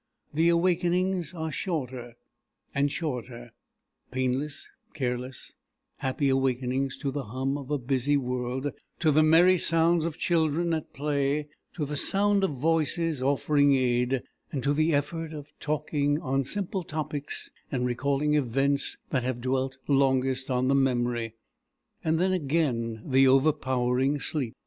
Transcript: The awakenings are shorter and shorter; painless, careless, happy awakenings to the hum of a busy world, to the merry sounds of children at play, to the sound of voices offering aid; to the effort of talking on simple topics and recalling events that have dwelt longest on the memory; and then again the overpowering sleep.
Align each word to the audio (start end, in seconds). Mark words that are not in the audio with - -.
The 0.33 0.49
awakenings 0.49 1.35
are 1.35 1.51
shorter 1.51 2.15
and 2.73 2.91
shorter; 2.91 3.51
painless, 4.09 4.67
careless, 4.95 5.53
happy 5.97 6.27
awakenings 6.27 6.97
to 6.97 7.11
the 7.11 7.25
hum 7.25 7.55
of 7.55 7.69
a 7.69 7.77
busy 7.77 8.17
world, 8.17 8.71
to 8.97 9.11
the 9.11 9.21
merry 9.21 9.59
sounds 9.59 10.05
of 10.05 10.17
children 10.17 10.73
at 10.73 10.91
play, 10.91 11.49
to 11.73 11.85
the 11.85 11.97
sound 11.97 12.43
of 12.43 12.49
voices 12.49 13.21
offering 13.21 13.73
aid; 13.75 14.23
to 14.59 14.73
the 14.73 14.91
effort 14.91 15.33
of 15.33 15.51
talking 15.59 16.19
on 16.19 16.45
simple 16.45 16.81
topics 16.81 17.51
and 17.71 17.85
recalling 17.85 18.33
events 18.33 18.97
that 19.11 19.23
have 19.23 19.39
dwelt 19.39 19.77
longest 19.87 20.49
on 20.49 20.67
the 20.67 20.73
memory; 20.73 21.35
and 22.03 22.17
then 22.17 22.33
again 22.33 23.03
the 23.05 23.27
overpowering 23.27 24.19
sleep. 24.19 24.55